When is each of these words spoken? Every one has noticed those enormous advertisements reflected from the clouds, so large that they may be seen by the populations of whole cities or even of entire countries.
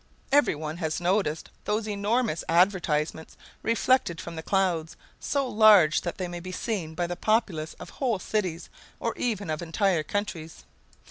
Every 0.31 0.55
one 0.55 0.77
has 0.77 0.99
noticed 0.99 1.51
those 1.65 1.87
enormous 1.87 2.43
advertisements 2.49 3.37
reflected 3.61 4.19
from 4.19 4.35
the 4.35 4.41
clouds, 4.41 4.97
so 5.19 5.47
large 5.47 6.01
that 6.01 6.17
they 6.17 6.27
may 6.27 6.39
be 6.39 6.51
seen 6.51 6.95
by 6.95 7.05
the 7.05 7.15
populations 7.15 7.75
of 7.79 7.91
whole 7.91 8.17
cities 8.17 8.71
or 8.99 9.13
even 9.15 9.51
of 9.51 9.61
entire 9.61 10.01
countries. 10.01 10.65